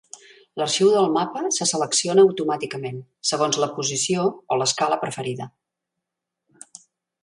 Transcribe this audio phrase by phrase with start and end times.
[0.61, 2.99] L'arxiu del mapa se selecciona automàticament
[3.33, 4.27] segons la posició
[4.57, 5.51] o l'escala preferida.